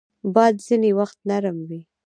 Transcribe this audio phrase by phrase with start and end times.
[0.33, 1.81] باد ځینې وخت نرم وي